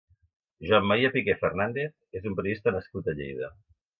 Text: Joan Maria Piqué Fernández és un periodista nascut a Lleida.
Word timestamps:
Joan 0.69 0.87
Maria 0.91 1.11
Piqué 1.17 1.35
Fernández 1.41 2.19
és 2.21 2.27
un 2.31 2.39
periodista 2.39 2.75
nascut 2.79 3.13
a 3.13 3.17
Lleida. 3.23 3.53